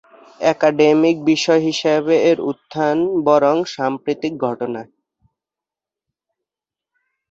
[0.41, 4.81] Academic বিষয় হিসাবে এর উত্থান বরং সাম্প্রতিক ঘটনা।